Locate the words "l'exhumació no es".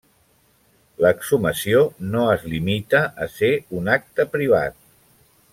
1.05-2.47